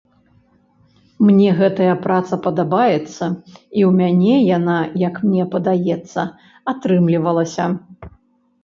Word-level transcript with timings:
Мне 1.27 1.49
гэтая 1.59 1.93
праца 2.05 2.33
падабаецца 2.47 2.95
і 2.95 3.81
ў 3.89 3.91
мяне 4.01 4.35
яна, 4.57 4.79
як 5.07 5.23
мне 5.29 5.43
падаецца, 5.53 6.21
атрымлівалася. 6.75 7.73